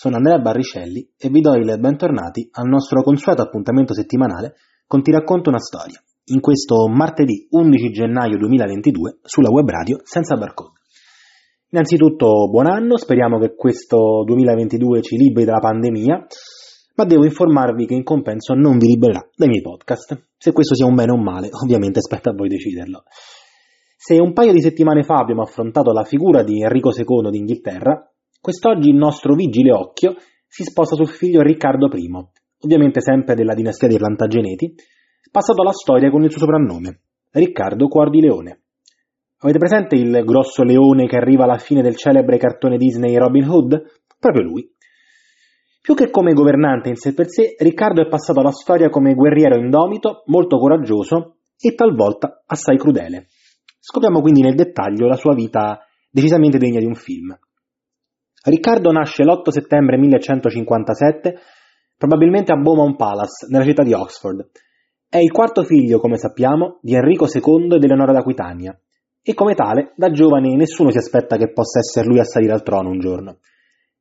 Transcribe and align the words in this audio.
sono 0.00 0.16
Andrea 0.16 0.38
Barricelli 0.38 1.06
e 1.18 1.28
vi 1.28 1.42
do 1.42 1.54
il 1.56 1.76
bentornati 1.78 2.48
al 2.52 2.66
nostro 2.66 3.02
consueto 3.02 3.42
appuntamento 3.42 3.92
settimanale 3.92 4.54
con 4.86 5.02
Ti 5.02 5.10
racconto 5.10 5.50
una 5.50 5.58
storia, 5.58 6.02
in 6.32 6.40
questo 6.40 6.88
martedì 6.88 7.46
11 7.50 7.90
gennaio 7.90 8.38
2022 8.38 9.18
sulla 9.20 9.50
web 9.50 9.68
radio 9.68 9.98
senza 10.02 10.38
barcode. 10.38 10.78
Innanzitutto 11.72 12.48
buon 12.48 12.64
anno, 12.64 12.96
speriamo 12.96 13.38
che 13.38 13.54
questo 13.54 14.24
2022 14.24 15.02
ci 15.02 15.18
liberi 15.18 15.44
dalla 15.44 15.58
pandemia, 15.58 16.26
ma 16.94 17.04
devo 17.04 17.24
informarvi 17.24 17.84
che 17.84 17.92
in 17.92 18.02
compenso 18.02 18.54
non 18.54 18.78
vi 18.78 18.86
libererà 18.86 19.28
dai 19.36 19.48
miei 19.48 19.60
podcast. 19.60 20.28
Se 20.38 20.52
questo 20.52 20.74
sia 20.74 20.86
un 20.86 20.94
bene 20.94 21.12
o 21.12 21.16
un 21.16 21.22
male, 21.22 21.50
ovviamente 21.52 22.00
spetta 22.00 22.30
a 22.30 22.34
voi 22.34 22.48
deciderlo. 22.48 23.02
Se 23.98 24.18
un 24.18 24.32
paio 24.32 24.52
di 24.52 24.62
settimane 24.62 25.02
fa 25.02 25.16
abbiamo 25.16 25.42
affrontato 25.42 25.92
la 25.92 26.04
figura 26.04 26.42
di 26.42 26.62
Enrico 26.62 26.90
II 26.90 27.30
d'Inghilterra, 27.30 28.10
Quest'oggi 28.42 28.88
il 28.88 28.96
nostro 28.96 29.34
vigile 29.34 29.70
occhio 29.70 30.14
si 30.46 30.62
sposta 30.62 30.96
sul 30.96 31.08
figlio 31.08 31.42
Riccardo 31.42 31.90
I, 31.92 32.10
ovviamente 32.60 33.02
sempre 33.02 33.34
della 33.34 33.52
dinastia 33.52 33.86
dei 33.86 33.98
Plantageneti, 33.98 34.74
passato 35.30 35.60
alla 35.60 35.74
storia 35.74 36.08
con 36.10 36.24
il 36.24 36.30
suo 36.30 36.40
soprannome, 36.40 37.00
Riccardo 37.32 37.86
Cuor 37.86 38.08
di 38.08 38.22
Leone. 38.22 38.62
Avete 39.40 39.58
presente 39.58 39.96
il 39.96 40.22
grosso 40.24 40.62
leone 40.62 41.06
che 41.06 41.16
arriva 41.16 41.44
alla 41.44 41.58
fine 41.58 41.82
del 41.82 41.96
celebre 41.96 42.38
cartone 42.38 42.78
Disney 42.78 43.14
Robin 43.14 43.46
Hood? 43.46 43.82
Proprio 44.18 44.42
lui. 44.42 44.66
Più 45.82 45.94
che 45.94 46.08
come 46.08 46.32
governante 46.32 46.88
in 46.88 46.96
sé 46.96 47.12
per 47.12 47.28
sé, 47.28 47.56
Riccardo 47.58 48.00
è 48.00 48.08
passato 48.08 48.40
alla 48.40 48.52
storia 48.52 48.88
come 48.88 49.12
guerriero 49.12 49.58
indomito, 49.58 50.22
molto 50.26 50.56
coraggioso 50.56 51.40
e 51.58 51.74
talvolta 51.74 52.42
assai 52.46 52.78
crudele. 52.78 53.26
Scopriamo 53.78 54.22
quindi 54.22 54.40
nel 54.40 54.54
dettaglio 54.54 55.06
la 55.06 55.16
sua 55.16 55.34
vita 55.34 55.78
decisamente 56.10 56.56
degna 56.56 56.78
di 56.78 56.86
un 56.86 56.94
film. 56.94 57.38
Riccardo 58.42 58.90
nasce 58.90 59.22
l'8 59.22 59.50
settembre 59.50 59.98
1157, 59.98 61.38
probabilmente 61.98 62.52
a 62.52 62.56
Beaumont 62.56 62.96
Palace, 62.96 63.46
nella 63.50 63.64
città 63.64 63.82
di 63.82 63.92
Oxford. 63.92 64.48
È 65.06 65.18
il 65.18 65.30
quarto 65.30 65.62
figlio, 65.62 65.98
come 65.98 66.16
sappiamo, 66.16 66.78
di 66.80 66.94
Enrico 66.94 67.26
II 67.26 67.74
e 67.74 67.78
di 67.78 67.84
Eleonora 67.84 68.12
d'Aquitania, 68.12 68.80
e 69.22 69.34
come 69.34 69.54
tale, 69.54 69.92
da 69.96 70.10
giovane 70.10 70.56
nessuno 70.56 70.90
si 70.90 70.96
aspetta 70.96 71.36
che 71.36 71.52
possa 71.52 71.80
essere 71.80 72.06
lui 72.06 72.18
a 72.18 72.24
salire 72.24 72.52
al 72.52 72.62
trono 72.62 72.88
un 72.88 72.98
giorno. 72.98 73.40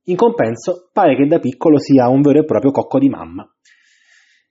In 0.03 0.15
compenso, 0.15 0.89
pare 0.93 1.17
che 1.17 1.27
da 1.27 1.39
piccolo 1.39 1.77
sia 1.77 2.07
un 2.07 2.21
vero 2.21 2.39
e 2.39 2.45
proprio 2.45 2.71
cocco 2.71 2.97
di 2.97 3.09
mamma. 3.09 3.45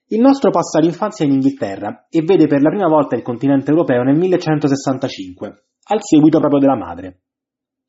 Il 0.09 0.21
nostro 0.21 0.51
passa 0.51 0.81
l'infanzia 0.81 1.25
in 1.25 1.33
Inghilterra 1.33 2.07
e 2.11 2.21
vede 2.21 2.47
per 2.47 2.61
la 2.61 2.69
prima 2.69 2.89
volta 2.89 3.17
il 3.17 3.23
continente 3.23 3.71
europeo 3.71 4.03
nel 4.03 4.19
1165, 4.19 5.65
al 5.85 5.99
seguito 6.03 6.41
proprio 6.41 6.61
della 6.61 6.77
madre. 6.77 7.23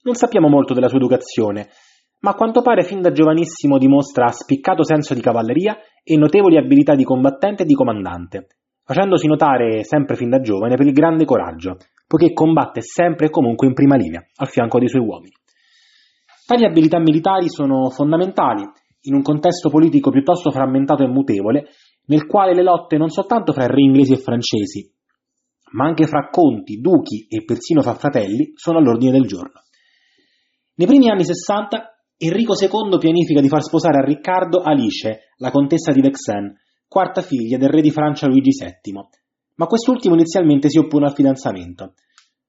Non 0.04 0.16
sappiamo 0.16 0.48
molto 0.48 0.74
della 0.74 0.88
sua 0.88 0.98
educazione, 0.98 1.70
ma 2.22 2.32
a 2.32 2.36
quanto 2.36 2.62
pare 2.62 2.84
fin 2.84 3.02
da 3.02 3.12
giovanissimo 3.12 3.78
dimostra 3.78 4.28
spiccato 4.30 4.84
senso 4.84 5.14
di 5.14 5.22
cavalleria 5.22 5.78
e 6.04 6.18
notevoli 6.18 6.58
abilità 6.58 6.96
di 6.96 7.04
combattente 7.04 7.64
e 7.64 7.66
di 7.66 7.74
comandante, 7.74 8.48
facendosi 8.84 9.28
notare 9.28 9.84
sempre 9.84 10.16
fin 10.16 10.30
da 10.30 10.42
giovane 10.42 10.76
per 10.76 10.86
il 10.86 10.94
grande 10.94 11.26
coraggio, 11.26 11.78
poiché 12.08 12.34
combatte 12.34 12.82
sempre 12.82 13.28
e 13.28 13.30
comunque 13.30 13.68
in 13.68 13.74
prima 13.74 13.96
linea, 13.96 14.26
al 14.36 14.48
fianco 14.48 14.80
dei 14.80 14.90
suoi 14.90 15.06
uomini. 15.06 15.34
Tali 16.46 16.66
abilità 16.66 17.00
militari 17.00 17.48
sono 17.48 17.90
fondamentali 17.90 18.64
in 19.02 19.14
un 19.14 19.22
contesto 19.22 19.70
politico 19.70 20.10
piuttosto 20.10 20.52
frammentato 20.52 21.04
e 21.04 21.08
mutevole, 21.08 21.68
nel 22.08 22.26
quale 22.26 22.54
le 22.54 22.64
lotte 22.64 22.98
non 22.98 23.10
soltanto 23.10 23.54
fra 23.54 23.68
re 23.68 23.82
inglesi 23.82 24.14
e 24.14 24.18
francesi, 24.18 24.92
ma 25.72 25.86
anche 25.86 26.08
fra 26.08 26.28
conti, 26.30 26.82
duchi 26.82 27.28
e 27.30 27.44
persino 27.46 27.82
fra 27.82 27.94
fratelli 27.94 28.54
sono 28.56 28.80
all'ordine 28.80 29.12
del 29.12 29.28
giorno. 29.28 29.62
Nei 30.76 30.88
primi 30.88 31.10
anni 31.10 31.24
60 31.24 31.89
Enrico 32.22 32.52
II 32.54 32.98
pianifica 33.00 33.40
di 33.40 33.48
far 33.48 33.64
sposare 33.64 34.00
a 34.00 34.04
Riccardo 34.04 34.60
Alice, 34.60 35.32
la 35.38 35.52
contessa 35.52 35.94
di 35.94 36.02
Vexen, 36.02 36.54
quarta 36.86 37.22
figlia 37.22 37.58
del 37.58 37.70
re 37.70 37.80
di 37.80 37.92
Francia 37.92 38.28
Luigi 38.28 38.50
VII, 38.50 38.94
ma 39.56 39.66
quest'ultimo 39.68 40.16
inizialmente 40.16 40.70
si 40.70 40.80
oppone 40.80 41.06
al 41.06 41.14
fidanzamento. 41.14 41.94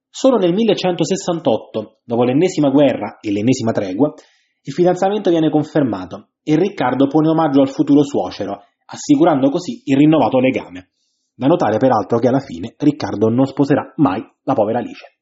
Solo 0.08 0.38
nel 0.38 0.52
1168, 0.54 2.00
dopo 2.02 2.24
l'ennesima 2.24 2.68
guerra 2.70 3.18
e 3.20 3.30
l'ennesima 3.30 3.70
tregua, 3.70 4.12
il 4.60 4.72
fidanzamento 4.72 5.30
viene 5.30 5.50
confermato 5.50 6.30
e 6.42 6.56
Riccardo 6.56 7.06
pone 7.06 7.28
omaggio 7.28 7.60
al 7.60 7.70
futuro 7.70 8.02
suocero, 8.02 8.64
assicurando 8.86 9.50
così 9.50 9.82
il 9.84 9.96
rinnovato 9.96 10.40
legame. 10.40 10.90
Da 11.32 11.46
notare 11.46 11.76
peraltro 11.76 12.18
che 12.18 12.26
alla 12.26 12.40
fine 12.40 12.74
Riccardo 12.76 13.28
non 13.28 13.46
sposerà 13.46 13.92
mai 13.98 14.20
la 14.42 14.54
povera 14.54 14.80
Alice. 14.80 15.19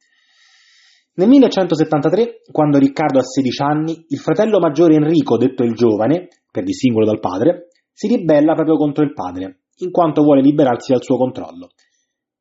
Nel 1.18 1.26
1173, 1.26 2.42
quando 2.52 2.78
Riccardo 2.78 3.18
ha 3.18 3.24
16 3.24 3.62
anni, 3.62 4.04
il 4.10 4.18
fratello 4.18 4.60
maggiore 4.60 4.94
Enrico, 4.94 5.36
detto 5.36 5.64
il 5.64 5.74
giovane, 5.74 6.28
per 6.48 6.62
distinguerlo 6.62 7.10
dal 7.10 7.18
padre, 7.18 7.70
si 7.92 8.06
ribella 8.06 8.54
proprio 8.54 8.76
contro 8.76 9.02
il 9.02 9.12
padre, 9.14 9.62
in 9.78 9.90
quanto 9.90 10.22
vuole 10.22 10.42
liberarsi 10.42 10.92
dal 10.92 11.02
suo 11.02 11.16
controllo. 11.16 11.70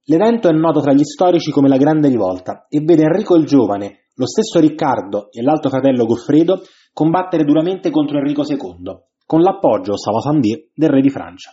L'evento 0.04 0.48
è 0.48 0.52
noto 0.52 0.82
tra 0.82 0.94
gli 0.94 1.04
storici 1.04 1.50
come 1.50 1.70
la 1.70 1.78
Grande 1.78 2.08
Rivolta 2.08 2.68
e 2.70 2.82
vede 2.82 3.02
Enrico 3.02 3.36
il 3.36 3.48
giovane, 3.48 4.10
lo 4.14 4.28
stesso 4.28 4.60
Riccardo 4.60 5.32
e 5.32 5.42
l'altro 5.42 5.72
fratello 5.72 6.06
Goffredo 6.06 6.62
combattere 6.94 7.46
duramente 7.46 7.90
contro 7.90 8.20
Enrico 8.20 8.44
II, 8.48 8.96
con 9.26 9.42
l'appoggio, 9.42 9.98
Savasandier, 9.98 10.68
del 10.76 10.90
re 10.90 11.02
di 11.02 11.10
Francia. 11.10 11.50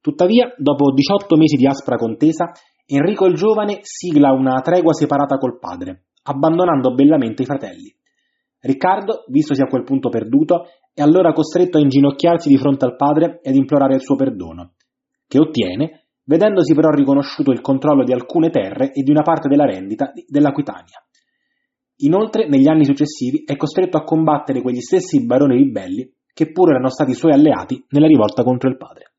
Tuttavia, 0.00 0.54
dopo 0.56 0.92
18 0.92 1.36
mesi 1.36 1.56
di 1.56 1.66
aspra 1.66 1.96
contesa, 1.96 2.52
Enrico 2.86 3.26
il 3.26 3.34
giovane 3.34 3.80
sigla 3.82 4.30
una 4.30 4.60
tregua 4.60 4.92
separata 4.92 5.36
col 5.36 5.58
padre, 5.58 6.04
abbandonando 6.24 6.94
bellamente 6.94 7.42
i 7.42 7.46
fratelli. 7.46 7.94
Riccardo, 8.60 9.24
vistosi 9.28 9.62
a 9.62 9.66
quel 9.66 9.84
punto 9.84 10.08
perduto, 10.08 10.66
è 10.92 11.02
allora 11.02 11.32
costretto 11.32 11.78
a 11.78 11.80
inginocchiarsi 11.80 12.48
di 12.48 12.56
fronte 12.56 12.84
al 12.84 12.96
padre 12.96 13.40
ed 13.42 13.56
implorare 13.56 13.94
il 13.94 14.00
suo 14.00 14.16
perdono, 14.16 14.74
che 15.26 15.38
ottiene, 15.38 16.06
vedendosi 16.24 16.74
però 16.74 16.88
riconosciuto 16.90 17.50
il 17.50 17.60
controllo 17.60 18.04
di 18.04 18.12
alcune 18.12 18.50
terre 18.50 18.90
e 18.92 19.02
di 19.02 19.10
una 19.10 19.22
parte 19.22 19.48
della 19.48 19.66
rendita 19.66 20.12
dell'Aquitania. 20.26 21.04
Inoltre, 21.98 22.48
negli 22.48 22.68
anni 22.68 22.84
successivi, 22.84 23.44
è 23.44 23.56
costretto 23.56 23.96
a 23.96 24.04
combattere 24.04 24.62
quegli 24.62 24.80
stessi 24.80 25.24
baroni 25.24 25.56
ribelli 25.56 26.10
che 26.32 26.50
pure 26.50 26.72
erano 26.72 26.88
stati 26.88 27.14
suoi 27.14 27.32
alleati 27.32 27.84
nella 27.90 28.06
rivolta 28.06 28.42
contro 28.42 28.68
il 28.68 28.76
padre. 28.76 29.12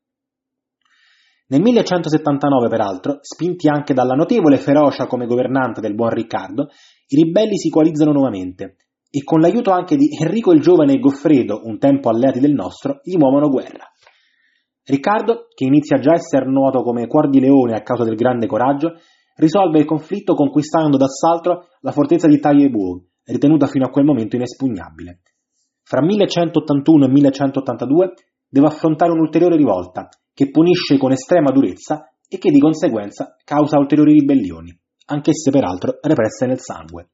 Nel 1.48 1.62
1179, 1.62 2.68
peraltro, 2.68 3.18
spinti 3.20 3.68
anche 3.68 3.94
dalla 3.94 4.14
notevole 4.14 4.58
ferocia 4.58 5.06
come 5.06 5.26
governante 5.26 5.80
del 5.80 5.94
buon 5.94 6.10
Riccardo, 6.10 6.68
i 7.08 7.22
ribelli 7.22 7.56
si 7.56 7.68
coalizzano 7.68 8.12
nuovamente 8.12 8.76
e 9.10 9.22
con 9.22 9.40
l'aiuto 9.40 9.70
anche 9.70 9.96
di 9.96 10.08
Enrico 10.20 10.52
il 10.52 10.60
Giovane 10.60 10.94
e 10.94 10.98
Goffredo, 10.98 11.62
un 11.64 11.78
tempo 11.78 12.08
alleati 12.10 12.40
del 12.40 12.52
nostro, 12.52 13.00
gli 13.02 13.16
muovono 13.16 13.48
guerra. 13.48 13.86
Riccardo, 14.84 15.46
che 15.54 15.64
inizia 15.64 15.98
già 15.98 16.12
a 16.12 16.16
essere 16.16 16.46
noto 16.46 16.82
come 16.82 17.06
Cuor 17.06 17.28
di 17.28 17.40
Leone 17.40 17.74
a 17.74 17.82
causa 17.82 18.04
del 18.04 18.14
grande 18.14 18.46
coraggio, 18.46 18.94
risolve 19.36 19.78
il 19.78 19.84
conflitto 19.84 20.34
conquistando 20.34 20.96
d'assalto 20.96 21.68
la 21.80 21.92
fortezza 21.92 22.26
di 22.26 22.38
Taillebourg, 22.38 23.02
ritenuta 23.24 23.66
fino 23.66 23.86
a 23.86 23.90
quel 23.90 24.04
momento 24.04 24.36
inespugnabile. 24.36 25.20
Fra 25.82 26.02
1181 26.02 27.04
e 27.04 27.08
1182 27.08 28.12
deve 28.48 28.66
affrontare 28.66 29.12
un'ulteriore 29.12 29.56
rivolta, 29.56 30.08
che 30.32 30.50
punisce 30.50 30.98
con 30.98 31.12
estrema 31.12 31.50
durezza 31.52 32.12
e 32.28 32.38
che 32.38 32.50
di 32.50 32.58
conseguenza 32.58 33.36
causa 33.44 33.78
ulteriori 33.78 34.12
ribellioni, 34.12 34.76
anch'esse 35.06 35.50
peraltro 35.50 35.98
represse 36.00 36.46
nel 36.46 36.60
sangue. 36.60 37.10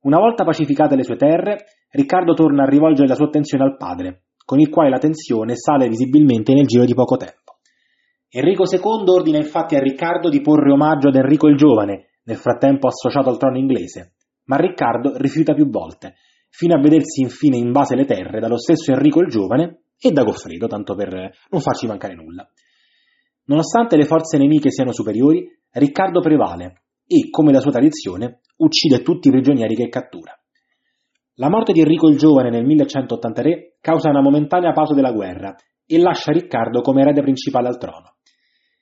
Una 0.00 0.18
volta 0.18 0.44
pacificate 0.44 0.96
le 0.96 1.02
sue 1.02 1.16
terre, 1.16 1.64
Riccardo 1.90 2.34
torna 2.34 2.62
a 2.62 2.68
rivolgere 2.68 3.08
la 3.08 3.14
sua 3.14 3.26
attenzione 3.26 3.64
al 3.64 3.76
padre, 3.76 4.24
con 4.44 4.60
il 4.60 4.68
quale 4.68 4.90
la 4.90 4.98
tensione 4.98 5.56
sale 5.56 5.88
visibilmente 5.88 6.54
nel 6.54 6.66
giro 6.66 6.84
di 6.84 6.94
poco 6.94 7.16
tempo. 7.16 7.56
Enrico 8.30 8.64
II 8.70 9.08
ordina 9.08 9.38
infatti 9.38 9.74
a 9.74 9.80
Riccardo 9.80 10.28
di 10.28 10.40
porre 10.40 10.70
omaggio 10.70 11.08
ad 11.08 11.16
Enrico 11.16 11.48
il 11.48 11.56
Giovane, 11.56 12.20
nel 12.24 12.36
frattempo 12.36 12.86
associato 12.86 13.30
al 13.30 13.38
trono 13.38 13.58
inglese, 13.58 14.14
ma 14.44 14.56
Riccardo 14.56 15.16
rifiuta 15.16 15.54
più 15.54 15.68
volte, 15.68 16.14
fino 16.50 16.74
a 16.74 16.80
vedersi 16.80 17.22
infine 17.22 17.56
invase 17.56 17.96
le 17.96 18.04
terre 18.04 18.40
dallo 18.40 18.58
stesso 18.58 18.92
Enrico 18.92 19.20
il 19.20 19.28
Giovane 19.28 19.82
e 19.98 20.10
da 20.12 20.22
Goffredo, 20.22 20.66
tanto 20.66 20.94
per 20.94 21.08
non 21.50 21.60
farci 21.60 21.86
mancare 21.86 22.14
nulla. 22.14 22.48
Nonostante 23.44 23.96
le 23.96 24.04
forze 24.04 24.36
nemiche 24.38 24.70
siano 24.70 24.92
superiori, 24.92 25.46
Riccardo 25.70 26.20
prevale 26.20 26.82
e, 27.08 27.30
come 27.30 27.50
da 27.50 27.60
sua 27.60 27.72
tradizione, 27.72 28.42
uccide 28.58 29.02
tutti 29.02 29.28
i 29.28 29.30
prigionieri 29.30 29.74
che 29.74 29.88
cattura. 29.88 30.38
La 31.36 31.48
morte 31.48 31.72
di 31.72 31.80
Enrico 31.80 32.08
il 32.08 32.18
Giovane 32.18 32.50
nel 32.50 32.64
1183 32.64 33.78
causa 33.80 34.10
una 34.10 34.20
momentanea 34.20 34.72
pausa 34.72 34.94
della 34.94 35.12
guerra 35.12 35.54
e 35.86 35.98
lascia 35.98 36.32
Riccardo 36.32 36.82
come 36.82 37.00
erede 37.00 37.22
principale 37.22 37.68
al 37.68 37.78
trono. 37.78 38.16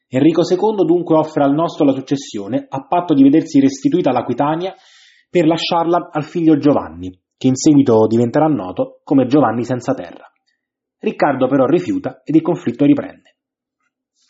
Enrico 0.08 0.42
II 0.42 0.84
dunque 0.84 1.16
offre 1.16 1.44
al 1.44 1.52
nostro 1.52 1.84
la 1.84 1.92
successione 1.92 2.66
a 2.68 2.86
patto 2.86 3.14
di 3.14 3.22
vedersi 3.22 3.60
restituita 3.60 4.10
l'Aquitania 4.10 4.74
per 5.28 5.46
lasciarla 5.46 6.08
al 6.10 6.24
figlio 6.24 6.56
Giovanni, 6.56 7.10
che 7.36 7.46
in 7.48 7.56
seguito 7.56 8.06
diventerà 8.06 8.46
noto 8.46 9.00
come 9.04 9.26
Giovanni 9.26 9.64
senza 9.64 9.94
terra. 9.94 10.30
Riccardo 10.98 11.46
però 11.46 11.66
rifiuta 11.66 12.22
ed 12.24 12.34
il 12.34 12.42
conflitto 12.42 12.84
riprende. 12.84 13.36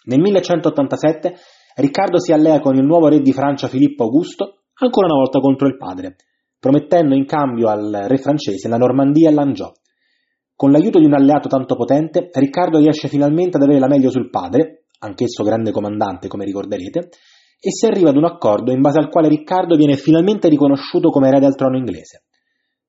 Nel 0.07 0.21
1187 0.21 1.37
Riccardo 1.79 2.19
si 2.19 2.33
allea 2.33 2.59
con 2.61 2.75
il 2.77 2.87
nuovo 2.87 3.09
re 3.09 3.21
di 3.21 3.35
Francia 3.35 3.69
Filippo 3.69 4.05
Augusto, 4.05 4.63
ancora 4.79 5.09
una 5.09 5.21
volta 5.21 5.41
contro 5.41 5.69
il 5.69 5.77
padre, 5.77 6.17
promettendo 6.59 7.15
in 7.15 7.27
cambio 7.27 7.69
al 7.69 8.07
re 8.09 8.17
francese 8.17 8.67
la 8.67 8.79
Normandia 8.79 9.29
e 9.29 9.33
l'Angiò. 9.35 9.71
Con 10.55 10.71
l'aiuto 10.71 10.99
di 10.99 11.05
un 11.05 11.13
alleato 11.13 11.49
tanto 11.49 11.77
potente, 11.77 12.31
Riccardo 12.33 12.79
riesce 12.79 13.09
finalmente 13.09 13.59
ad 13.59 13.65
avere 13.65 13.79
la 13.79 13.89
meglio 13.89 14.09
sul 14.09 14.31
padre, 14.31 14.87
anch'esso 15.01 15.45
grande 15.45 15.71
comandante 15.71 16.29
come 16.29 16.47
ricorderete, 16.47 17.11
e 17.61 17.71
si 17.71 17.85
arriva 17.85 18.09
ad 18.09 18.17
un 18.17 18.25
accordo 18.25 18.73
in 18.73 18.81
base 18.81 18.99
al 18.99 19.11
quale 19.11 19.29
Riccardo 19.29 19.77
viene 19.77 19.97
finalmente 19.97 20.49
riconosciuto 20.49 21.11
come 21.11 21.29
erede 21.29 21.45
al 21.45 21.57
trono 21.57 21.77
inglese. 21.77 22.25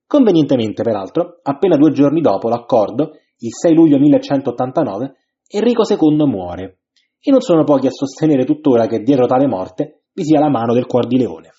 Convenientemente, 0.08 0.84
peraltro, 0.84 1.42
appena 1.44 1.76
due 1.76 1.92
giorni 1.92 2.22
dopo 2.22 2.48
l'accordo, 2.48 3.12
il 3.40 3.52
6 3.52 3.74
luglio 3.74 3.98
1189, 3.98 5.14
Enrico 5.50 5.84
II 5.86 6.26
muore, 6.26 6.78
e 7.20 7.32
non 7.32 7.42
sono 7.42 7.64
pochi 7.64 7.88
a 7.88 7.92
sostenere 7.92 8.46
tuttora 8.46 8.88
che 8.88 9.02
dietro 9.02 9.26
tale 9.26 9.48
morte 9.48 10.04
vi 10.14 10.24
sia 10.24 10.40
la 10.40 10.50
mano 10.50 10.74
del 10.74 10.86
cuor 10.86 11.08
di 11.08 11.18
leone. 11.18 11.52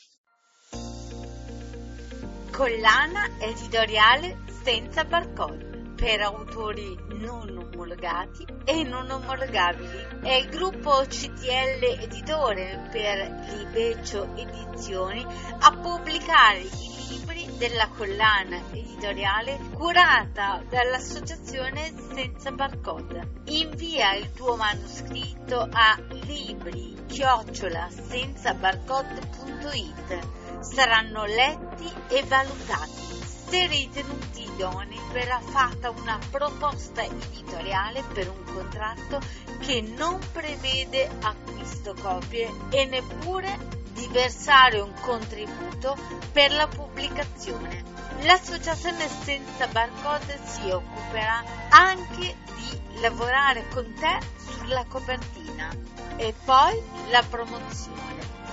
Collana 2.50 3.38
editoriale 3.38 4.38
senza 4.64 5.04
barcode 5.04 5.68
per 5.98 6.20
autori 6.20 6.96
non 7.20 7.56
omologati 7.56 8.44
e 8.64 8.84
non 8.84 9.10
omologabili. 9.10 10.20
È 10.22 10.32
il 10.32 10.48
gruppo 10.48 11.02
CTL 11.06 12.02
Editore 12.02 12.88
per 12.90 13.46
Libeccio 13.56 14.28
Edizioni 14.36 15.24
a 15.24 15.76
pubblicare 15.80 16.60
i 16.60 17.08
libri 17.10 17.47
della 17.58 17.88
collana 17.88 18.62
editoriale 18.70 19.58
curata 19.74 20.62
dall'associazione 20.68 21.92
Senza 22.14 22.52
Barcode. 22.52 23.42
Invia 23.46 24.14
il 24.14 24.32
tuo 24.32 24.54
manoscritto 24.54 25.68
a 25.70 25.98
libri 26.24 26.96
chiocciola 27.06 27.88
senza 27.90 28.54
barcode.it. 28.54 30.60
Saranno 30.60 31.24
letti 31.24 31.92
e 32.08 32.22
valutati 32.24 33.08
se 33.48 33.66
ritenuti 33.66 34.44
idonei 34.44 34.97
verrà 35.12 35.40
fatta 35.40 35.90
una 35.90 36.18
proposta 36.30 37.02
editoriale 37.02 38.02
per 38.12 38.28
un 38.28 38.44
contratto 38.52 39.20
che 39.60 39.80
non 39.80 40.18
prevede 40.32 41.08
acquisto 41.22 41.94
copie 42.00 42.50
e 42.70 42.84
neppure 42.86 43.76
di 43.92 44.06
versare 44.12 44.78
un 44.78 44.92
contributo 45.00 45.96
per 46.32 46.52
la 46.52 46.68
pubblicazione. 46.68 47.84
L'associazione 48.22 49.08
senza 49.08 49.66
barcode 49.66 50.38
si 50.44 50.70
occuperà 50.70 51.42
anche 51.70 52.36
di 52.56 53.00
lavorare 53.00 53.66
con 53.68 53.92
te 53.94 54.18
sulla 54.36 54.84
copertina. 54.86 55.68
E 56.16 56.34
poi 56.44 56.80
la 57.10 57.22
promozione. 57.28 58.06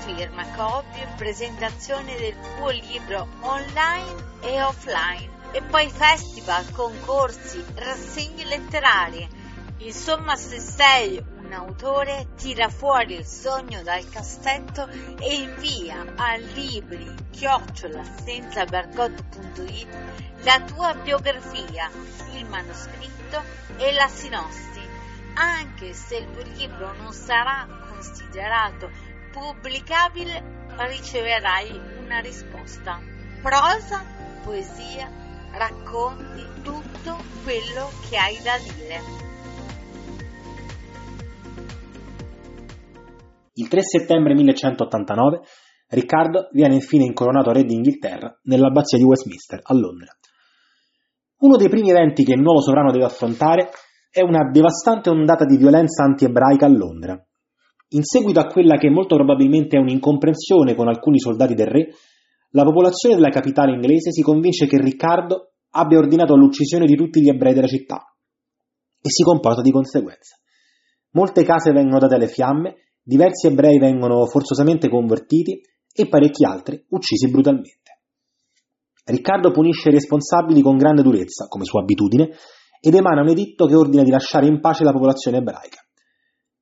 Firma, 0.06 0.46
copie, 0.56 1.08
presentazione 1.16 2.16
del 2.16 2.36
tuo 2.58 2.70
libro 2.70 3.28
online 3.42 4.34
e 4.42 4.62
offline 4.62 5.35
e 5.56 5.62
poi 5.62 5.90
festival, 5.90 6.70
concorsi, 6.74 7.64
rassegne 7.76 8.44
letterarie. 8.44 9.30
Insomma, 9.78 10.36
se 10.36 10.60
sei 10.60 11.24
un 11.38 11.54
autore, 11.54 12.28
tira 12.36 12.68
fuori 12.68 13.14
il 13.14 13.26
sogno 13.26 13.82
dal 13.82 14.06
cassetto 14.10 14.86
e 15.18 15.34
invia 15.34 16.14
a 16.18 16.36
libri 16.36 17.10
chiocciola 17.32 18.04
la 20.44 20.60
tua 20.60 20.94
biografia, 20.96 21.90
il 22.34 22.46
manoscritto 22.48 23.42
e 23.78 23.94
la 23.94 24.10
sinossi. 24.10 24.82
Anche 25.36 25.94
se 25.94 26.18
il 26.18 26.32
tuo 26.32 26.44
libro 26.58 26.94
non 26.98 27.14
sarà 27.14 27.66
considerato 27.94 28.92
pubblicabile 29.32 30.66
riceverai 30.76 31.82
una 32.04 32.20
risposta. 32.20 33.00
Prosa, 33.42 34.04
poesia, 34.44 35.24
racconti 35.58 36.44
tutto 36.64 37.16
quello 37.44 37.88
che 38.10 38.18
hai 38.18 38.36
da 38.44 38.58
dire. 38.60 39.24
Il 43.54 43.68
3 43.70 43.82
settembre 43.82 44.34
1189 44.34 45.40
Riccardo 45.88 46.50
viene 46.52 46.74
infine 46.76 47.06
incoronato 47.06 47.52
re 47.52 47.64
d'Inghilterra 47.64 48.40
nell'abbazia 48.44 48.98
di 48.98 49.06
Westminster 49.06 49.62
a 49.64 49.74
Londra. 49.74 50.12
Uno 51.40 51.56
dei 51.56 51.70
primi 51.70 51.90
eventi 51.90 52.26
che 52.26 52.34
il 52.34 52.42
nuovo 52.42 52.60
sovrano 52.60 52.92
deve 52.92 53.06
affrontare 53.06 53.70
è 54.12 54.22
una 54.22 54.50
devastante 54.52 55.10
ondata 55.10 55.46
di 55.46 55.58
violenza 55.58 56.04
anti-ebraica 56.04 56.66
a 56.66 56.70
Londra, 56.70 57.26
in 57.90 58.04
seguito 58.04 58.40
a 58.40 58.48
quella 58.48 58.78
che 58.78 58.90
molto 58.90 59.16
probabilmente 59.16 59.78
è 59.78 59.80
un'incomprensione 59.80 60.76
con 60.76 60.88
alcuni 60.88 61.20
soldati 61.20 61.54
del 61.54 61.68
re, 61.68 61.90
la 62.52 62.64
popolazione 62.64 63.16
della 63.16 63.30
capitale 63.30 63.74
inglese 63.74 64.12
si 64.12 64.22
convince 64.22 64.68
che 64.68 64.78
Riccardo 64.78 65.54
abbia 65.72 65.98
ordinato 65.98 66.36
l'uccisione 66.36 66.86
di 66.86 66.96
tutti 66.96 67.22
gli 67.22 67.30
ebrei 67.30 67.54
della 67.54 67.68
città 67.68 68.16
e 69.02 69.10
si 69.10 69.24
comporta 69.24 69.62
di 69.62 69.72
conseguenza. 69.72 70.38
Molte 71.12 71.44
case 71.44 71.72
vengono 71.72 72.00
date 72.00 72.16
alle 72.16 72.28
fiamme, 72.28 72.76
diversi 73.02 73.48
ebrei 73.48 73.78
vengono 73.78 74.26
forzosamente 74.26 74.90
convertiti 74.90 75.62
e 75.94 76.08
parecchi 76.08 76.44
altri 76.44 76.84
uccisi 76.90 77.30
brutalmente. 77.30 78.00
Riccardo 79.06 79.52
punisce 79.52 79.90
i 79.90 79.94
responsabili 79.94 80.62
con 80.62 80.78
grande 80.78 81.04
durezza, 81.04 81.48
come 81.48 81.64
sua 81.64 81.82
abitudine, 81.82 82.32
ed 82.82 82.96
emana 82.96 83.22
un 83.22 83.30
editto 83.30 83.66
che 83.68 83.76
ordina 83.76 84.04
di 84.04 84.10
lasciare 84.10 84.48
in 84.48 84.60
pace 84.60 84.84
la 84.84 84.92
popolazione 84.92 85.38
ebraica. 85.38 85.80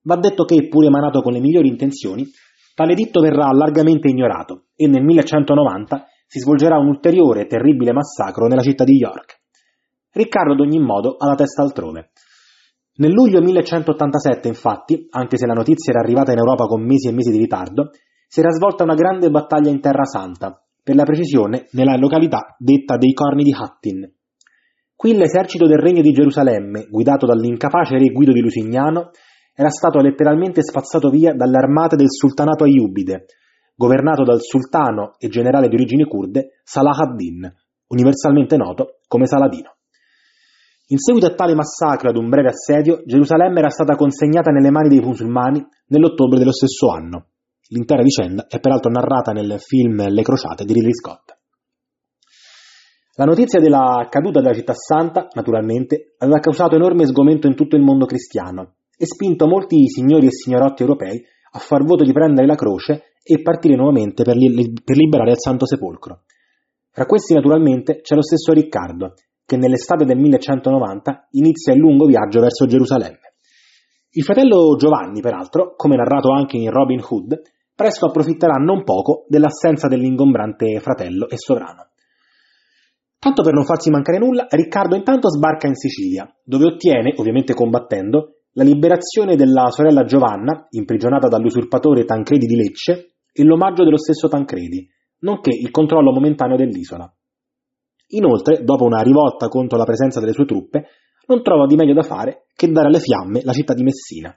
Va 0.04 0.18
detto 0.18 0.44
che, 0.44 0.68
pur 0.68 0.84
emanato 0.84 1.22
con 1.22 1.32
le 1.32 1.40
migliori 1.40 1.70
intenzioni, 1.70 2.26
tale 2.74 2.94
editto 2.94 3.22
verrà 3.22 3.52
largamente 3.52 4.10
ignorato 4.10 4.66
e 4.76 4.88
nel 4.88 5.04
1190 5.04 6.06
si 6.28 6.40
svolgerà 6.40 6.78
un 6.78 6.88
ulteriore 6.88 7.46
terribile 7.46 7.94
massacro 7.94 8.48
nella 8.48 8.62
città 8.62 8.84
di 8.84 8.96
York. 8.96 9.42
Riccardo 10.12 10.54
ad 10.54 10.60
ogni 10.60 10.80
modo 10.80 11.16
ha 11.18 11.28
la 11.28 11.36
testa 11.36 11.62
altrove. 11.62 12.12
Nel 12.96 13.12
luglio 13.12 13.42
1187, 13.42 14.48
infatti, 14.48 15.08
anche 15.10 15.38
se 15.38 15.48
la 15.48 15.54
notizia 15.54 15.94
era 15.94 16.04
arrivata 16.04 16.32
in 16.32 16.38
Europa 16.38 16.66
con 16.66 16.86
mesi 16.86 17.08
e 17.08 17.12
mesi 17.12 17.32
di 17.32 17.40
ritardo, 17.40 17.90
si 18.28 18.40
era 18.40 18.52
svolta 18.52 18.84
una 18.84 18.94
grande 18.94 19.30
battaglia 19.30 19.70
in 19.70 19.80
Terra 19.80 20.06
Santa, 20.06 20.60
per 20.84 20.96
la 20.96 21.04
precisione 21.04 21.68
nella 21.72 21.96
località 21.98 22.56
detta 22.60 22.98
dei 22.98 23.14
Corni 23.14 23.44
di 23.44 23.56
Hattin. 23.58 24.12
Qui 24.96 25.16
l'esercito 25.16 25.66
del 25.66 25.80
Regno 25.80 26.02
di 26.02 26.12
Gerusalemme, 26.12 26.88
guidato 26.90 27.26
dall'incapace 27.26 27.98
re 27.98 28.10
Guido 28.10 28.32
di 28.32 28.42
Lusignano, 28.42 29.12
era 29.56 29.70
stato 29.70 30.00
letteralmente 30.00 30.64
spazzato 30.64 31.10
via 31.10 31.34
dalle 31.34 31.58
armate 31.58 31.96
del 31.96 32.10
sultanato 32.10 32.64
Ayyubide, 32.64 33.26
governato 33.76 34.24
dal 34.24 34.42
sultano 34.42 35.14
e 35.18 35.28
generale 35.28 35.68
di 35.68 35.76
origini 35.76 36.06
kurde 36.06 36.62
Salah 36.64 36.96
ad-Din, 36.98 37.52
universalmente 37.88 38.58
noto 38.58 39.00
come 39.08 39.28
Saladino. 39.28 39.76
In 40.88 40.98
seguito 40.98 41.28
a 41.28 41.34
tale 41.34 41.54
massacro 41.54 42.10
ad 42.10 42.18
un 42.18 42.30
breve 42.30 42.50
assedio, 42.50 43.04
Gerusalemme 43.06 43.60
era 43.60 43.70
stata 43.70 43.96
consegnata 43.96 44.52
nelle 44.52 44.72
mani 44.72 44.90
dei 44.90 45.00
musulmani 45.00 45.66
nell'ottobre 45.88 46.40
dello 46.40 46.52
stesso 46.52 46.90
anno. 46.90 47.28
L'intera 47.70 48.04
vicenda 48.04 48.48
è 48.48 48.60
peraltro 48.60 48.92
narrata 48.92 49.32
nel 49.32 49.60
film 49.60 50.08
Le 50.10 50.22
Crociate 50.22 50.66
di 50.66 50.74
Ridley 50.74 50.94
Scott. 50.94 51.38
La 53.16 53.26
notizia 53.26 53.60
della 53.60 54.08
caduta 54.10 54.42
della 54.42 54.54
città 54.54 54.74
santa, 54.74 55.28
naturalmente, 55.34 56.16
aveva 56.18 56.40
causato 56.40 56.76
enorme 56.76 57.06
sgomento 57.06 57.48
in 57.48 57.56
tutto 57.56 57.76
il 57.76 57.84
mondo 57.84 58.06
cristiano 58.06 58.78
e 59.04 59.06
spinto 59.06 59.48
molti 59.48 59.86
signori 59.90 60.28
e 60.28 60.32
signorotti 60.32 60.82
europei 60.82 61.22
a 61.52 61.60
far 61.60 61.84
voto 61.84 62.06
di 62.06 62.14
prendere 62.14 62.48
la 62.48 62.56
croce 62.56 63.18
e 63.22 63.42
partire 63.42 63.76
nuovamente 63.76 64.24
per, 64.24 64.38
li- 64.38 64.74
per 64.82 64.96
liberare 64.96 65.32
il 65.32 65.40
Santo 65.40 65.66
Sepolcro. 65.66 66.22
Fra 66.90 67.06
questi 67.06 67.34
naturalmente 67.34 68.00
c'è 68.00 68.16
lo 68.16 68.24
stesso 68.24 68.54
Riccardo, 68.54 69.14
che 69.46 69.58
nell'estate 69.58 70.06
del 70.06 70.18
1190 70.18 71.28
inizia 71.32 71.74
il 71.74 71.80
lungo 71.80 72.06
viaggio 72.06 72.40
verso 72.40 72.66
Gerusalemme. 72.66 73.34
Il 74.12 74.24
fratello 74.24 74.76
Giovanni, 74.78 75.20
peraltro, 75.20 75.74
come 75.76 75.98
narrato 75.98 76.32
anche 76.32 76.56
in 76.56 76.70
Robin 76.70 77.02
Hood, 77.06 77.42
presto 77.76 78.06
approfitterà 78.06 78.54
non 78.54 78.84
poco 78.84 79.26
dell'assenza 79.28 79.88
dell'ingombrante 79.88 80.80
fratello 80.80 81.28
e 81.28 81.36
sovrano. 81.38 81.90
Tanto 83.20 83.42
per 83.42 83.54
non 83.54 83.66
farsi 83.66 83.90
mancare 83.90 84.20
nulla, 84.20 84.48
Riccardo 84.50 84.96
intanto 84.96 85.30
sbarca 85.30 85.68
in 85.68 85.76
Sicilia, 85.76 86.32
dove 86.44 86.66
ottiene, 86.66 87.14
ovviamente 87.18 87.54
combattendo, 87.54 88.43
la 88.54 88.64
liberazione 88.64 89.36
della 89.36 89.70
sorella 89.70 90.04
Giovanna, 90.04 90.68
imprigionata 90.70 91.28
dall'usurpatore 91.28 92.06
Tancredi 92.06 92.46
di 92.46 92.56
Lecce, 92.56 93.16
e 93.32 93.44
l'omaggio 93.44 93.84
dello 93.84 93.98
stesso 93.98 94.28
Tancredi, 94.28 94.88
nonché 95.20 95.50
il 95.50 95.72
controllo 95.72 96.12
momentaneo 96.12 96.56
dell'isola. 96.56 97.12
Inoltre, 98.10 98.64
dopo 98.64 98.84
una 98.86 99.02
rivolta 99.02 99.48
contro 99.48 99.78
la 99.78 99.86
presenza 99.86 100.20
delle 100.20 100.34
sue 100.34 100.46
truppe, 100.46 100.86
non 101.26 101.42
trova 101.42 101.66
di 101.66 101.76
meglio 101.76 101.94
da 101.94 102.04
fare 102.04 102.46
che 102.56 102.70
dare 102.70 102.88
alle 102.88 103.00
fiamme 103.00 103.42
la 103.44 103.54
città 103.54 103.74
di 103.74 103.82
Messina. 103.82 104.36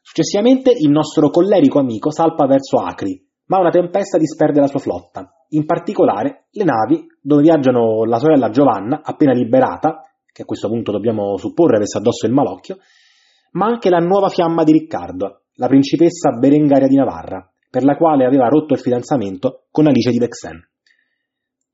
Successivamente 0.00 0.72
il 0.72 0.90
nostro 0.90 1.30
collerico 1.30 1.78
amico 1.78 2.10
salpa 2.10 2.46
verso 2.46 2.78
Acri, 2.78 3.24
ma 3.46 3.60
una 3.60 3.70
tempesta 3.70 4.18
disperde 4.18 4.60
la 4.60 4.66
sua 4.66 4.80
flotta, 4.80 5.30
in 5.50 5.64
particolare 5.64 6.46
le 6.50 6.64
navi 6.64 7.06
dove 7.20 7.42
viaggiano 7.42 8.04
la 8.04 8.18
sorella 8.18 8.50
Giovanna, 8.50 9.02
appena 9.04 9.32
liberata, 9.32 10.00
che 10.32 10.42
a 10.42 10.44
questo 10.46 10.68
punto 10.68 10.90
dobbiamo 10.90 11.36
supporre 11.36 11.76
avesse 11.76 11.98
addosso 11.98 12.26
il 12.26 12.32
malocchio, 12.32 12.78
ma 13.52 13.66
anche 13.66 13.90
la 13.90 13.98
nuova 13.98 14.28
fiamma 14.28 14.64
di 14.64 14.72
Riccardo, 14.72 15.42
la 15.54 15.66
principessa 15.66 16.30
Berengaria 16.30 16.88
di 16.88 16.96
Navarra, 16.96 17.46
per 17.68 17.84
la 17.84 17.96
quale 17.96 18.24
aveva 18.24 18.48
rotto 18.48 18.74
il 18.74 18.80
fidanzamento 18.80 19.66
con 19.70 19.86
Alice 19.86 20.10
di 20.10 20.18
Vexen. 20.18 20.60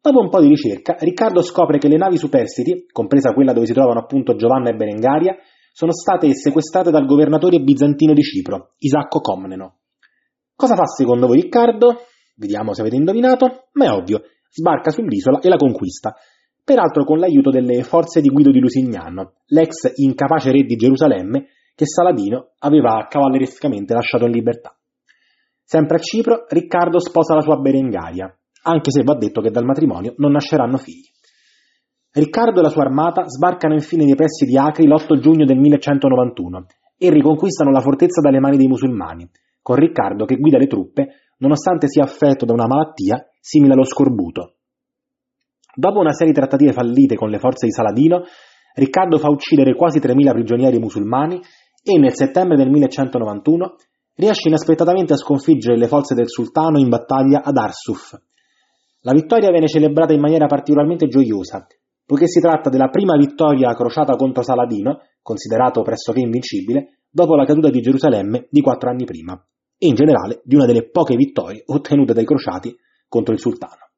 Dopo 0.00 0.20
un 0.20 0.30
po' 0.30 0.40
di 0.40 0.48
ricerca, 0.48 0.96
Riccardo 0.98 1.42
scopre 1.42 1.78
che 1.78 1.88
le 1.88 1.96
navi 1.96 2.16
superstiti, 2.16 2.86
compresa 2.90 3.32
quella 3.32 3.52
dove 3.52 3.66
si 3.66 3.72
trovano 3.72 4.00
appunto 4.00 4.36
Giovanna 4.36 4.70
e 4.70 4.74
Berengaria, 4.74 5.36
sono 5.72 5.92
state 5.92 6.34
sequestrate 6.34 6.90
dal 6.90 7.06
governatore 7.06 7.60
bizantino 7.60 8.12
di 8.12 8.22
Cipro, 8.22 8.74
Isacco 8.78 9.20
Comneno. 9.20 9.78
Cosa 10.54 10.74
fa 10.74 10.86
secondo 10.86 11.26
voi 11.26 11.42
Riccardo? 11.42 12.00
Vediamo 12.36 12.74
se 12.74 12.80
avete 12.80 12.96
indovinato, 12.96 13.68
ma 13.72 13.86
è 13.86 13.90
ovvio, 13.90 14.22
sbarca 14.50 14.90
sull'isola 14.90 15.40
e 15.40 15.48
la 15.48 15.56
conquista, 15.56 16.14
peraltro 16.64 17.04
con 17.04 17.18
l'aiuto 17.18 17.50
delle 17.50 17.82
forze 17.82 18.20
di 18.20 18.28
Guido 18.28 18.50
di 18.50 18.60
Lusignano, 18.60 19.34
l'ex 19.46 19.92
incapace 19.96 20.52
re 20.52 20.62
di 20.62 20.76
Gerusalemme 20.76 21.46
che 21.78 21.86
Saladino 21.86 22.54
aveva 22.58 23.06
cavallerescamente 23.08 23.94
lasciato 23.94 24.24
in 24.24 24.32
libertà. 24.32 24.76
Sempre 25.62 25.98
a 25.98 26.00
Cipro, 26.00 26.44
Riccardo 26.48 26.98
sposa 26.98 27.36
la 27.36 27.40
sua 27.40 27.60
Berengaria, 27.60 28.36
anche 28.64 28.90
se 28.90 29.04
va 29.04 29.14
detto 29.14 29.40
che 29.40 29.52
dal 29.52 29.64
matrimonio 29.64 30.14
non 30.16 30.32
nasceranno 30.32 30.76
figli. 30.76 31.06
Riccardo 32.10 32.58
e 32.58 32.62
la 32.64 32.68
sua 32.68 32.82
armata 32.82 33.28
sbarcano 33.28 33.74
infine 33.74 34.04
nei 34.04 34.16
pressi 34.16 34.44
di 34.44 34.58
Acri 34.58 34.88
l'8 34.88 35.20
giugno 35.20 35.44
del 35.44 35.56
1191 35.56 36.66
e 36.98 37.10
riconquistano 37.10 37.70
la 37.70 37.80
fortezza 37.80 38.20
dalle 38.20 38.40
mani 38.40 38.56
dei 38.56 38.66
musulmani, 38.66 39.30
con 39.62 39.76
Riccardo 39.76 40.24
che 40.24 40.34
guida 40.34 40.58
le 40.58 40.66
truppe 40.66 41.06
nonostante 41.36 41.86
sia 41.86 42.02
affetto 42.02 42.44
da 42.44 42.54
una 42.54 42.66
malattia 42.66 43.24
simile 43.38 43.74
allo 43.74 43.84
scorbuto. 43.84 44.56
Dopo 45.76 46.00
una 46.00 46.12
serie 46.12 46.32
di 46.32 46.38
trattative 46.40 46.72
fallite 46.72 47.14
con 47.14 47.30
le 47.30 47.38
forze 47.38 47.66
di 47.66 47.72
Saladino, 47.72 48.24
Riccardo 48.74 49.18
fa 49.18 49.28
uccidere 49.28 49.76
quasi 49.76 50.00
3.000 50.00 50.32
prigionieri 50.32 50.80
musulmani 50.80 51.40
e 51.92 51.98
nel 51.98 52.14
settembre 52.14 52.56
del 52.56 52.68
1191 52.68 53.76
riesce 54.14 54.48
inaspettatamente 54.48 55.12
a 55.12 55.16
sconfiggere 55.16 55.78
le 55.78 55.86
forze 55.86 56.14
del 56.14 56.28
sultano 56.28 56.78
in 56.78 56.88
battaglia 56.88 57.42
ad 57.42 57.56
Arsuf. 57.56 58.18
La 59.02 59.12
vittoria 59.12 59.50
viene 59.50 59.68
celebrata 59.68 60.12
in 60.12 60.20
maniera 60.20 60.46
particolarmente 60.46 61.06
gioiosa, 61.06 61.66
poiché 62.04 62.26
si 62.26 62.40
tratta 62.40 62.68
della 62.68 62.88
prima 62.88 63.16
vittoria 63.16 63.72
crociata 63.74 64.16
contro 64.16 64.42
Saladino, 64.42 65.02
considerato 65.22 65.82
pressoché 65.82 66.20
invincibile, 66.20 66.98
dopo 67.08 67.36
la 67.36 67.44
caduta 67.44 67.70
di 67.70 67.80
Gerusalemme 67.80 68.48
di 68.50 68.60
quattro 68.60 68.90
anni 68.90 69.04
prima, 69.04 69.40
e 69.78 69.86
in 69.86 69.94
generale 69.94 70.40
di 70.44 70.56
una 70.56 70.66
delle 70.66 70.90
poche 70.90 71.14
vittorie 71.14 71.62
ottenute 71.66 72.12
dai 72.12 72.24
crociati 72.24 72.76
contro 73.08 73.32
il 73.32 73.40
sultano. 73.40 73.88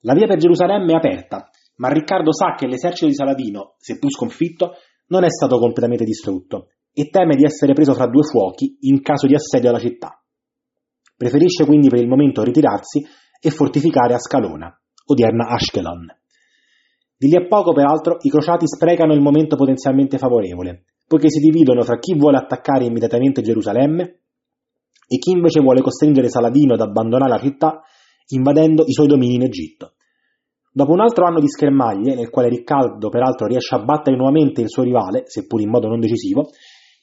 La 0.00 0.14
via 0.14 0.26
per 0.26 0.38
Gerusalemme 0.38 0.92
è 0.92 0.96
aperta, 0.96 1.50
ma 1.76 1.92
Riccardo 1.92 2.32
sa 2.32 2.54
che 2.56 2.66
l'esercito 2.66 3.06
di 3.06 3.14
Saladino, 3.14 3.74
seppur 3.76 4.10
sconfitto, 4.10 4.72
non 5.08 5.24
è 5.24 5.28
stato 5.30 5.58
completamente 5.58 6.04
distrutto 6.04 6.68
e 6.98 7.10
teme 7.10 7.36
di 7.36 7.44
essere 7.44 7.74
preso 7.74 7.94
fra 7.94 8.08
due 8.08 8.24
fuochi 8.24 8.78
in 8.80 9.00
caso 9.02 9.28
di 9.28 9.34
assedio 9.36 9.68
alla 9.68 9.78
città. 9.78 10.20
Preferisce 11.16 11.64
quindi 11.64 11.88
per 11.88 12.00
il 12.00 12.08
momento 12.08 12.42
ritirarsi 12.42 13.06
e 13.40 13.50
fortificare 13.50 14.14
Ascalona, 14.14 14.76
odierna 15.06 15.46
Ashkelon. 15.46 16.06
Di 17.16 17.28
lì 17.28 17.36
a 17.36 17.46
poco, 17.46 17.72
peraltro, 17.72 18.16
i 18.22 18.28
crociati 18.28 18.66
sprecano 18.66 19.14
il 19.14 19.20
momento 19.20 19.54
potenzialmente 19.54 20.18
favorevole, 20.18 20.86
poiché 21.06 21.30
si 21.30 21.38
dividono 21.38 21.82
fra 21.82 22.00
chi 22.00 22.16
vuole 22.16 22.36
attaccare 22.36 22.86
immediatamente 22.86 23.42
Gerusalemme 23.42 24.02
e 25.06 25.18
chi 25.18 25.30
invece 25.30 25.60
vuole 25.60 25.82
costringere 25.82 26.28
Saladino 26.28 26.74
ad 26.74 26.80
abbandonare 26.80 27.30
la 27.30 27.38
città 27.38 27.80
invadendo 28.30 28.82
i 28.84 28.92
suoi 28.92 29.06
domini 29.06 29.34
in 29.34 29.42
Egitto. 29.42 29.92
Dopo 30.72 30.92
un 30.92 31.00
altro 31.00 31.26
anno 31.26 31.40
di 31.40 31.48
schermaglie, 31.48 32.14
nel 32.14 32.30
quale 32.30 32.48
Riccardo 32.48 33.08
peraltro 33.08 33.46
riesce 33.46 33.74
a 33.74 33.82
battere 33.82 34.16
nuovamente 34.16 34.60
il 34.60 34.68
suo 34.68 34.82
rivale, 34.82 35.22
seppur 35.26 35.60
in 35.60 35.70
modo 35.70 35.88
non 35.88 35.98
decisivo, 35.98 36.50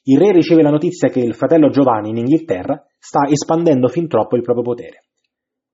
il 0.08 0.20
re 0.20 0.32
riceve 0.32 0.62
la 0.62 0.70
notizia 0.70 1.10
che 1.10 1.20
il 1.20 1.34
fratello 1.34 1.70
Giovanni 1.70 2.10
in 2.10 2.18
Inghilterra 2.18 2.80
sta 2.98 3.28
espandendo 3.28 3.88
fin 3.88 4.08
troppo 4.08 4.36
il 4.36 4.44
proprio 4.44 4.64
potere. 4.64 5.06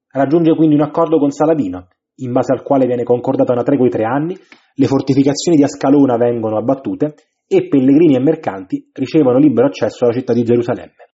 Raggiunge 0.09 0.55
quindi 0.55 0.75
un 0.75 0.81
accordo 0.81 1.17
con 1.17 1.31
Saladino, 1.31 1.87
in 2.15 2.31
base 2.31 2.53
al 2.53 2.63
quale 2.63 2.85
viene 2.85 3.03
concordata 3.03 3.53
una 3.53 3.63
tregua 3.63 3.85
di 3.85 3.91
tre 3.91 4.03
anni, 4.03 4.37
le 4.75 4.87
fortificazioni 4.87 5.57
di 5.57 5.63
Ascalona 5.63 6.15
vengono 6.17 6.57
abbattute 6.57 7.15
e 7.45 7.67
pellegrini 7.67 8.15
e 8.15 8.19
mercanti 8.19 8.89
ricevono 8.93 9.37
libero 9.37 9.67
accesso 9.67 10.05
alla 10.05 10.13
città 10.13 10.33
di 10.33 10.43
Gerusalemme. 10.43 11.09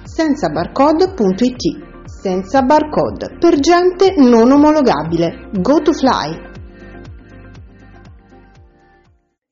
senzabarcode.it 0.04 1.88
senza 2.20 2.60
barcode 2.60 3.38
per 3.38 3.58
gente 3.60 4.12
non 4.16 4.52
omologabile. 4.52 5.48
Go 5.52 5.80
to 5.80 5.92
fly! 5.92 6.48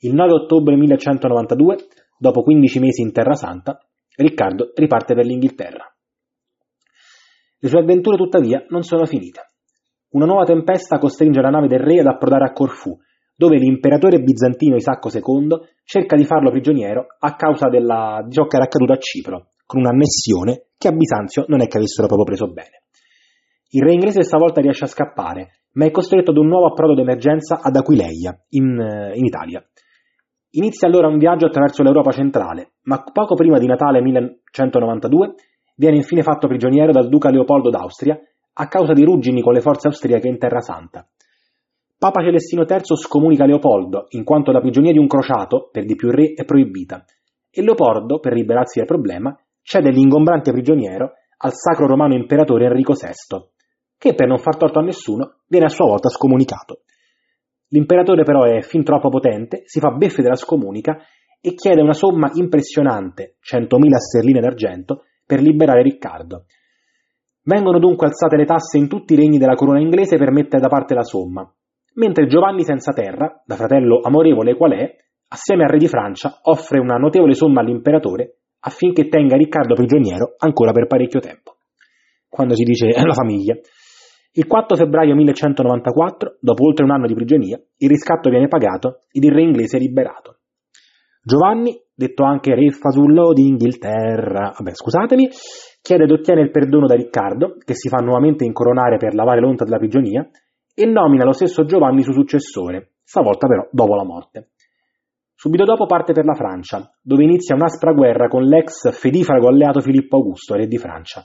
Il 0.00 0.14
9 0.14 0.32
ottobre 0.32 0.76
1192, 0.76 1.76
dopo 2.18 2.42
15 2.42 2.78
mesi 2.78 3.00
in 3.00 3.10
Terra 3.10 3.34
Santa, 3.34 3.78
Riccardo 4.14 4.72
riparte 4.74 5.14
per 5.14 5.24
l'Inghilterra. 5.24 5.90
Le 7.60 7.68
sue 7.68 7.80
avventure 7.80 8.16
tuttavia 8.16 8.64
non 8.68 8.82
sono 8.82 9.06
finite. 9.06 9.52
Una 10.10 10.26
nuova 10.26 10.44
tempesta 10.44 10.98
costringe 10.98 11.40
la 11.40 11.50
nave 11.50 11.68
del 11.68 11.80
re 11.80 12.00
ad 12.00 12.06
approdare 12.06 12.44
a 12.44 12.52
Corfù, 12.52 12.96
dove 13.34 13.56
l'imperatore 13.56 14.20
bizantino 14.20 14.76
Isacco 14.76 15.10
II 15.12 15.48
cerca 15.84 16.16
di 16.16 16.24
farlo 16.24 16.50
prigioniero 16.50 17.06
a 17.18 17.34
causa 17.34 17.68
della, 17.68 18.22
di 18.26 18.32
ciò 18.32 18.44
che 18.44 18.56
era 18.56 18.64
accaduto 18.66 18.92
a 18.92 18.98
Cipro, 18.98 19.47
con 19.68 19.80
un'annessione 19.80 20.68
che 20.78 20.88
a 20.88 20.92
Bisanzio 20.92 21.44
non 21.48 21.60
è 21.60 21.66
che 21.66 21.76
avessero 21.76 22.06
proprio 22.06 22.24
preso 22.24 22.50
bene. 22.50 22.84
Il 23.72 23.82
re 23.82 23.92
inglese 23.92 24.22
stavolta 24.22 24.62
riesce 24.62 24.84
a 24.84 24.88
scappare, 24.88 25.60
ma 25.72 25.84
è 25.84 25.90
costretto 25.90 26.30
ad 26.30 26.38
un 26.38 26.46
nuovo 26.46 26.68
approdo 26.68 26.94
d'emergenza 26.94 27.60
ad 27.60 27.76
Aquileia, 27.76 28.34
in, 28.50 29.12
in 29.14 29.24
Italia. 29.26 29.62
Inizia 30.52 30.88
allora 30.88 31.08
un 31.08 31.18
viaggio 31.18 31.44
attraverso 31.44 31.82
l'Europa 31.82 32.12
centrale, 32.12 32.76
ma 32.84 33.04
poco 33.12 33.34
prima 33.34 33.58
di 33.58 33.66
Natale 33.66 34.00
1192 34.00 35.34
viene 35.76 35.96
infine 35.96 36.22
fatto 36.22 36.48
prigioniero 36.48 36.90
dal 36.90 37.10
duca 37.10 37.28
Leopoldo 37.28 37.68
d'Austria 37.68 38.18
a 38.54 38.68
causa 38.68 38.94
di 38.94 39.04
ruggini 39.04 39.42
con 39.42 39.52
le 39.52 39.60
forze 39.60 39.88
austriache 39.88 40.28
in 40.28 40.38
Terra 40.38 40.60
Santa. 40.60 41.06
Papa 41.98 42.22
Celestino 42.22 42.64
III 42.66 42.96
scomunica 42.96 43.44
Leopoldo, 43.44 44.06
in 44.10 44.24
quanto 44.24 44.50
la 44.50 44.60
prigionia 44.60 44.92
di 44.92 44.98
un 44.98 45.06
crociato, 45.08 45.68
per 45.70 45.84
di 45.84 45.94
più 45.94 46.10
re, 46.10 46.32
è 46.32 46.46
proibita, 46.46 47.04
e 47.50 47.62
Leopoldo, 47.62 48.18
per 48.18 48.32
liberarsi 48.32 48.78
del 48.78 48.88
problema, 48.88 49.36
cede 49.68 49.90
l'ingombrante 49.90 50.50
prigioniero 50.50 51.12
al 51.40 51.52
sacro 51.52 51.86
romano 51.86 52.14
imperatore 52.14 52.64
Enrico 52.64 52.94
VI, 52.94 53.38
che 53.98 54.14
per 54.14 54.26
non 54.26 54.38
far 54.38 54.56
torto 54.56 54.78
a 54.78 54.82
nessuno 54.82 55.40
viene 55.46 55.66
a 55.66 55.68
sua 55.68 55.84
volta 55.84 56.08
scomunicato. 56.08 56.84
L'imperatore 57.68 58.22
però 58.22 58.44
è 58.44 58.62
fin 58.62 58.82
troppo 58.82 59.10
potente, 59.10 59.64
si 59.66 59.78
fa 59.78 59.90
beffe 59.90 60.22
della 60.22 60.36
scomunica 60.36 60.96
e 61.38 61.52
chiede 61.52 61.82
una 61.82 61.92
somma 61.92 62.30
impressionante, 62.32 63.36
100.000 63.44 63.96
sterline 63.96 64.40
d'argento, 64.40 65.02
per 65.26 65.42
liberare 65.42 65.82
Riccardo. 65.82 66.46
Vengono 67.42 67.78
dunque 67.78 68.06
alzate 68.06 68.36
le 68.36 68.46
tasse 68.46 68.78
in 68.78 68.88
tutti 68.88 69.12
i 69.12 69.16
regni 69.16 69.36
della 69.36 69.54
corona 69.54 69.80
inglese 69.80 70.16
per 70.16 70.30
mettere 70.32 70.62
da 70.62 70.68
parte 70.68 70.94
la 70.94 71.04
somma, 71.04 71.46
mentre 71.96 72.26
Giovanni 72.26 72.64
senza 72.64 72.94
terra, 72.94 73.42
da 73.44 73.54
fratello 73.56 74.00
amorevole 74.02 74.56
qual 74.56 74.72
è, 74.72 74.96
assieme 75.28 75.64
al 75.64 75.70
re 75.72 75.78
di 75.78 75.88
Francia, 75.88 76.38
offre 76.44 76.78
una 76.78 76.96
notevole 76.96 77.34
somma 77.34 77.60
all'imperatore 77.60 78.38
affinché 78.60 79.08
tenga 79.08 79.36
Riccardo 79.36 79.74
prigioniero 79.74 80.34
ancora 80.38 80.72
per 80.72 80.86
parecchio 80.86 81.20
tempo. 81.20 81.56
Quando 82.28 82.54
si 82.54 82.64
dice 82.64 82.86
la 83.04 83.14
famiglia. 83.14 83.56
Il 84.32 84.46
4 84.46 84.76
febbraio 84.76 85.14
1194, 85.14 86.38
dopo 86.40 86.66
oltre 86.66 86.84
un 86.84 86.92
anno 86.92 87.06
di 87.06 87.14
prigionia, 87.14 87.60
il 87.78 87.88
riscatto 87.88 88.30
viene 88.30 88.46
pagato 88.46 89.00
ed 89.10 89.24
il 89.24 89.32
re 89.32 89.42
inglese 89.42 89.78
è 89.78 89.80
liberato. 89.80 90.36
Giovanni, 91.22 91.76
detto 91.94 92.24
anche 92.24 92.54
re 92.54 92.70
fasullo 92.70 93.32
d'Inghilterra, 93.32 94.54
vabbè 94.56 94.74
scusatemi, 94.74 95.28
chiede 95.82 96.04
ed 96.04 96.10
ottiene 96.10 96.42
il 96.42 96.50
perdono 96.50 96.86
da 96.86 96.94
Riccardo, 96.94 97.56
che 97.64 97.74
si 97.74 97.88
fa 97.88 97.96
nuovamente 97.96 98.44
incoronare 98.44 98.96
per 98.96 99.14
lavare 99.14 99.40
l'onta 99.40 99.64
della 99.64 99.78
prigionia, 99.78 100.28
e 100.74 100.86
nomina 100.86 101.24
lo 101.24 101.32
stesso 101.32 101.64
Giovanni 101.64 102.02
suo 102.02 102.12
successore, 102.12 102.92
stavolta 103.02 103.48
però 103.48 103.66
dopo 103.72 103.96
la 103.96 104.04
morte. 104.04 104.50
Subito 105.40 105.62
dopo 105.62 105.86
parte 105.86 106.12
per 106.12 106.24
la 106.24 106.34
Francia, 106.34 106.90
dove 107.00 107.22
inizia 107.22 107.54
un'aspra 107.54 107.92
guerra 107.92 108.26
con 108.26 108.42
l'ex 108.42 108.90
fedifrago 108.90 109.46
alleato 109.46 109.78
Filippo 109.78 110.16
Augusto, 110.16 110.56
re 110.56 110.66
di 110.66 110.78
Francia, 110.78 111.24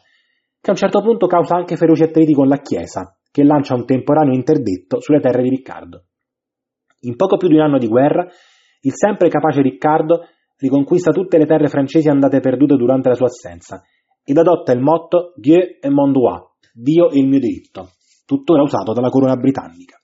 che 0.62 0.70
a 0.70 0.74
un 0.74 0.78
certo 0.78 1.02
punto 1.02 1.26
causa 1.26 1.56
anche 1.56 1.78
feroci 1.78 2.04
attriti 2.04 2.32
con 2.36 2.48
la 2.48 2.58
Chiesa, 2.58 3.18
che 3.32 3.44
lancia 3.44 3.74
un 3.74 3.88
temporaneo 3.88 4.36
interdetto 4.36 5.02
sulle 5.02 5.20
terre 5.20 5.42
di 5.42 5.50
Riccardo. 5.50 6.04
In 7.06 7.16
poco 7.16 7.38
più 7.38 7.48
di 7.48 7.56
un 7.56 7.62
anno 7.62 7.80
di 7.80 7.88
guerra, 7.88 8.28
il 8.82 8.92
sempre 8.94 9.30
capace 9.30 9.64
Riccardo 9.64 10.28
riconquista 10.60 11.10
tutte 11.10 11.40
le 11.40 11.48
terre 11.48 11.68
francesi 11.68 12.08
andate 12.08 12.40
perdute 12.40 12.76
durante 12.76 13.10
la 13.10 13.16
sua 13.16 13.26
assenza 13.26 13.82
ed 14.24 14.38
adotta 14.38 14.74
il 14.74 14.80
motto 14.80 15.34
Dieu 15.38 15.58
et 15.58 15.90
mon 15.92 16.12
droit, 16.12 16.52
Dio 16.72 17.10
e 17.10 17.18
il 17.18 17.28
mio 17.28 17.40
diritto, 17.40 17.94
tuttora 18.28 18.62
usato 18.62 18.94
dalla 18.94 19.10
corona 19.10 19.38
britannica. 19.38 20.03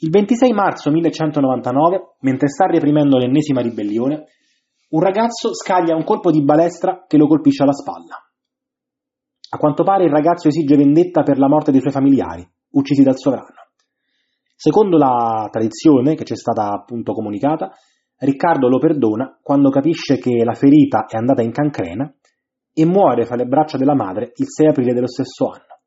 Il 0.00 0.10
26 0.10 0.52
marzo 0.52 0.90
1199, 0.90 2.16
mentre 2.20 2.48
sta 2.48 2.66
reprimendo 2.66 3.18
l'ennesima 3.18 3.60
ribellione, 3.60 4.26
un 4.90 5.00
ragazzo 5.00 5.52
scaglia 5.54 5.96
un 5.96 6.04
colpo 6.04 6.30
di 6.30 6.44
balestra 6.44 7.04
che 7.06 7.16
lo 7.16 7.26
colpisce 7.26 7.64
alla 7.64 7.72
spalla. 7.72 8.16
A 9.50 9.56
quanto 9.56 9.82
pare 9.82 10.04
il 10.04 10.10
ragazzo 10.10 10.48
esige 10.48 10.76
vendetta 10.76 11.22
per 11.22 11.38
la 11.38 11.48
morte 11.48 11.72
dei 11.72 11.80
suoi 11.80 11.92
familiari, 11.92 12.48
uccisi 12.70 13.02
dal 13.02 13.16
sovrano. 13.16 13.66
Secondo 14.54 14.98
la 14.98 15.48
tradizione 15.50 16.14
che 16.14 16.24
ci 16.24 16.34
è 16.34 16.36
stata 16.36 16.70
appunto 16.70 17.12
comunicata, 17.12 17.72
Riccardo 18.20 18.68
lo 18.68 18.78
perdona 18.78 19.38
quando 19.40 19.70
capisce 19.70 20.18
che 20.18 20.42
la 20.44 20.54
ferita 20.54 21.06
è 21.06 21.16
andata 21.16 21.42
in 21.42 21.52
cancrena 21.52 22.12
e 22.72 22.84
muore 22.84 23.24
fra 23.24 23.36
le 23.36 23.46
braccia 23.46 23.78
della 23.78 23.94
madre 23.94 24.32
il 24.36 24.46
6 24.48 24.66
aprile 24.66 24.92
dello 24.92 25.06
stesso 25.06 25.46
anno. 25.46 25.78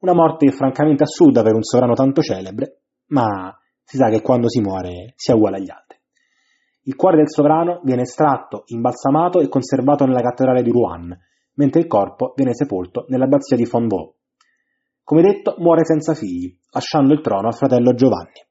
Una 0.00 0.14
morte 0.14 0.50
francamente 0.50 1.04
assurda 1.04 1.42
per 1.42 1.54
un 1.54 1.62
sovrano 1.62 1.94
tanto 1.94 2.20
celebre, 2.20 2.82
ma 3.08 3.56
si 3.82 3.96
sa 3.96 4.08
che 4.08 4.22
quando 4.22 4.48
si 4.48 4.60
muore 4.60 5.12
si 5.16 5.30
è 5.30 5.34
uguale 5.34 5.56
agli 5.56 5.70
altri. 5.70 5.98
Il 6.82 6.96
cuore 6.96 7.16
del 7.16 7.28
sovrano 7.28 7.80
viene 7.84 8.02
estratto, 8.02 8.62
imbalsamato 8.66 9.40
e 9.40 9.48
conservato 9.48 10.04
nella 10.04 10.20
cattedrale 10.20 10.62
di 10.62 10.70
Rouen, 10.70 11.16
mentre 11.54 11.80
il 11.80 11.86
corpo 11.86 12.32
viene 12.34 12.54
sepolto 12.54 13.04
nell'abbazia 13.08 13.56
di 13.56 13.66
Fonvaux. 13.66 14.14
Come 15.02 15.22
detto, 15.22 15.56
muore 15.58 15.84
senza 15.84 16.14
figli, 16.14 16.54
lasciando 16.70 17.12
il 17.12 17.20
trono 17.20 17.48
al 17.48 17.54
fratello 17.54 17.94
Giovanni. 17.94 18.44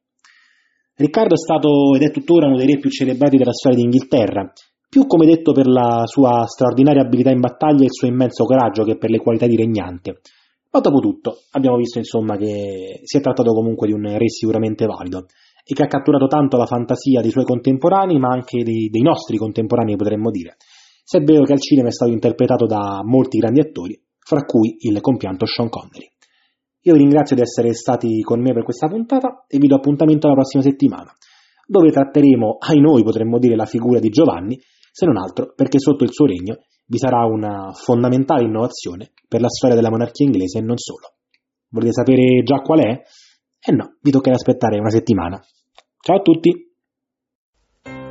Riccardo 0.95 1.33
è 1.33 1.37
stato 1.37 1.95
ed 1.95 2.01
è 2.01 2.11
tuttora 2.11 2.47
uno 2.47 2.57
dei 2.57 2.67
re 2.67 2.79
più 2.79 2.89
celebrati 2.89 3.37
della 3.37 3.53
storia 3.53 3.77
d'Inghilterra 3.77 4.51
più 4.89 5.05
come 5.05 5.25
detto 5.25 5.51
per 5.51 5.67
la 5.67 6.03
sua 6.05 6.45
straordinaria 6.47 7.01
abilità 7.01 7.29
in 7.29 7.41
battaglia 7.41 7.81
e 7.81 7.85
il 7.85 7.93
suo 7.93 8.07
immenso 8.07 8.45
coraggio 8.45 8.83
che 8.83 8.97
per 8.97 9.09
le 9.09 9.19
qualità 9.19 9.45
di 9.45 9.57
regnante. 9.57 10.21
Ma 10.77 10.83
dopo 10.83 10.99
tutto 10.99 11.39
abbiamo 11.53 11.75
visto 11.75 11.97
insomma 11.97 12.37
che 12.37 12.99
si 13.01 13.17
è 13.17 13.19
trattato 13.19 13.51
comunque 13.51 13.87
di 13.87 13.93
un 13.93 14.15
re 14.15 14.29
sicuramente 14.29 14.85
valido 14.85 15.25
e 15.65 15.73
che 15.73 15.81
ha 15.81 15.87
catturato 15.87 16.27
tanto 16.27 16.55
la 16.55 16.67
fantasia 16.67 17.19
dei 17.19 17.31
suoi 17.31 17.45
contemporanei 17.45 18.19
ma 18.19 18.29
anche 18.29 18.63
dei, 18.63 18.87
dei 18.87 19.01
nostri 19.01 19.37
contemporanei 19.37 19.95
potremmo 19.95 20.29
dire, 20.29 20.57
se 21.03 21.17
è 21.17 21.23
vero 21.23 21.45
che 21.45 21.53
al 21.53 21.59
cinema 21.59 21.87
è 21.87 21.91
stato 21.91 22.11
interpretato 22.11 22.67
da 22.67 23.01
molti 23.03 23.39
grandi 23.39 23.59
attori, 23.59 23.99
fra 24.19 24.43
cui 24.43 24.77
il 24.81 25.01
compianto 25.01 25.47
Sean 25.47 25.67
Connery. 25.67 26.11
Io 26.81 26.93
vi 26.93 26.99
ringrazio 26.99 27.35
di 27.35 27.41
essere 27.41 27.73
stati 27.73 28.21
con 28.21 28.39
me 28.39 28.53
per 28.53 28.63
questa 28.63 28.87
puntata 28.87 29.45
e 29.47 29.57
vi 29.57 29.65
do 29.65 29.77
appuntamento 29.77 30.27
alla 30.27 30.35
prossima 30.35 30.61
settimana, 30.61 31.11
dove 31.65 31.89
tratteremo, 31.89 32.57
ai 32.59 32.79
noi 32.79 33.01
potremmo 33.01 33.39
dire, 33.39 33.55
la 33.55 33.65
figura 33.65 33.97
di 33.97 34.09
Giovanni 34.09 34.59
se 34.91 35.07
non 35.07 35.17
altro 35.17 35.53
perché 35.55 35.79
sotto 35.79 36.03
il 36.03 36.11
suo 36.11 36.27
regno 36.27 36.59
vi 36.89 36.97
sarà 36.97 37.25
una 37.25 37.73
fondamentale 37.73 38.43
innovazione 38.43 39.11
per 39.27 39.41
la 39.41 39.49
storia 39.49 39.75
della 39.75 39.89
monarchia 39.89 40.25
inglese 40.25 40.59
e 40.59 40.61
non 40.61 40.77
solo. 40.77 41.15
Volete 41.69 41.91
sapere 41.91 42.43
già 42.43 42.61
qual 42.61 42.79
è? 42.79 43.01
Eh 43.59 43.71
no, 43.73 43.97
vi 44.01 44.11
toccherà 44.11 44.35
aspettare 44.35 44.79
una 44.79 44.89
settimana. 44.89 45.41
Ciao 45.99 46.17
a 46.17 46.21
tutti! 46.21 46.65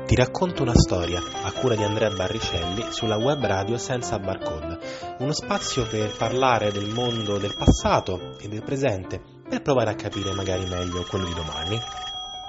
Ti 0.07 0.15
racconto 0.15 0.63
una 0.63 0.75
storia 0.75 1.19
a 1.19 1.53
cura 1.53 1.75
di 1.75 1.83
Andrea 1.83 2.11
Barricelli 2.11 2.85
sulla 2.91 3.17
web 3.17 3.45
radio 3.45 3.77
senza 3.77 4.19
barcode, 4.19 4.79
uno 5.19 5.33
spazio 5.33 5.85
per 5.85 6.15
parlare 6.17 6.71
del 6.71 6.93
mondo 6.93 7.39
del 7.39 7.57
passato 7.59 8.39
e 8.39 8.47
del 8.47 8.63
presente 8.63 9.21
per 9.49 9.63
provare 9.63 9.91
a 9.91 9.95
capire 9.95 10.33
magari 10.33 10.65
meglio 10.69 11.03
quello 11.09 11.25
di 11.25 11.35
domani. 11.35 11.77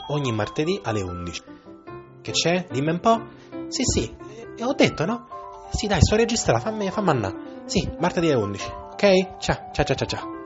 Ogni 0.10 0.32
martedì 0.34 0.80
alle 0.84 1.02
11. 1.02 1.42
Che 2.22 2.32
c'è? 2.32 2.68
Dimmi 2.70 2.92
un 2.92 3.00
po'? 3.00 3.26
Sì, 3.70 3.84
sì, 3.84 4.16
e 4.56 4.64
ho 4.64 4.74
detto, 4.74 5.06
no? 5.06 5.28
Sì, 5.70 5.88
dai, 5.88 6.00
sto 6.02 6.16
registrando, 6.16 6.62
fammi, 6.62 6.90
fammi 6.90 7.10
andare. 7.10 7.36
Sì, 7.66 7.88
martedì 8.00 8.32
alle 8.32 8.42
11. 8.42 8.72
Ok? 8.92 9.38
Ciao, 9.40 9.70
ciao, 9.72 9.86
ciao, 9.86 10.08
ciao. 10.08 10.37